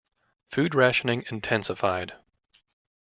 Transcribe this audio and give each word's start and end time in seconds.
Food 0.49 0.73
rationing 0.73 1.25
intensified. 1.29 2.15